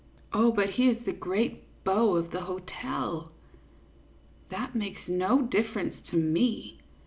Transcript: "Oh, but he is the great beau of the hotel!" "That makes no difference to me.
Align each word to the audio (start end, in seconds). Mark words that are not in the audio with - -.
"Oh, 0.33 0.51
but 0.51 0.71
he 0.71 0.87
is 0.89 1.05
the 1.05 1.13
great 1.13 1.61
beau 1.83 2.15
of 2.15 2.31
the 2.31 2.39
hotel!" 2.41 3.31
"That 4.49 4.73
makes 4.73 5.07
no 5.07 5.43
difference 5.43 5.93
to 6.09 6.17
me. 6.17 6.79